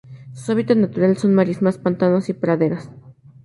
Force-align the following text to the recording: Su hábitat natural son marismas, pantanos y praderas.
Su 0.33 0.51
hábitat 0.53 0.77
natural 0.77 1.15
son 1.17 1.35
marismas, 1.35 1.77
pantanos 1.77 2.27
y 2.29 2.33
praderas. 2.33 2.89